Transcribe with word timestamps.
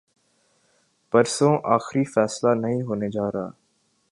پرسوں 1.13 1.53
آخری 1.75 2.03
فیصلہ 2.03 2.53
نہیں 2.55 2.81
ہونے 2.81 3.09
جارہا۔ 3.09 3.47